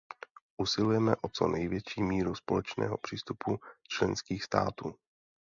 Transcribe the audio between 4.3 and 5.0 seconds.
států.